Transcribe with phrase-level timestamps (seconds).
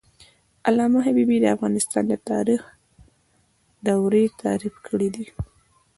[0.67, 2.61] علامه حبيبي د افغانستان د تاریخ
[3.87, 5.25] دورې تعریف کړې دي.